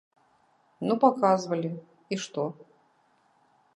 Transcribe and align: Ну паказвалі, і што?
Ну 0.87 0.93
паказвалі, 1.03 1.71
і 2.15 2.21
што? 2.25 2.43